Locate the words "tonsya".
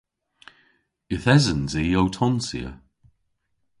2.17-2.69